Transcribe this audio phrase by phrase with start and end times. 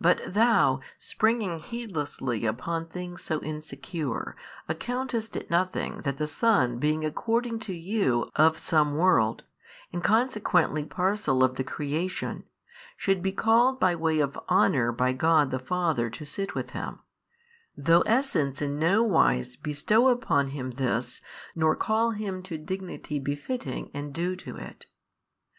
[0.00, 4.34] But THOU springing heedlessly upon things so insecure,
[4.66, 9.44] accountst it nothing that the Son being according to you of some world,
[9.92, 12.44] and consequently parcel of the creation,
[12.96, 17.00] should be called by way of honour by God the Father to sit with Him,
[17.76, 21.20] though Essence in no wise bestow upon Him this
[21.54, 24.86] nor call Him to Dignity befitting and due to it.